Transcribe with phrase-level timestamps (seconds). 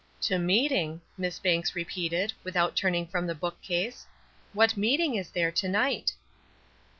[0.21, 4.07] "To meeting," Miss Banks repeated, without turning from the book case.
[4.51, 6.13] "What meeting is there to night?"